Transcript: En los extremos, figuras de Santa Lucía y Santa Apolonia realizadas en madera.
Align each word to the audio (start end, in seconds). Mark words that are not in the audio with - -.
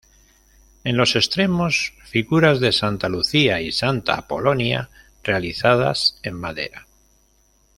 En 0.83 0.97
los 0.97 1.15
extremos, 1.15 1.93
figuras 2.05 2.59
de 2.59 2.71
Santa 2.71 3.07
Lucía 3.07 3.61
y 3.61 3.71
Santa 3.71 4.15
Apolonia 4.17 4.89
realizadas 5.23 6.17
en 6.23 6.33
madera. 6.39 6.87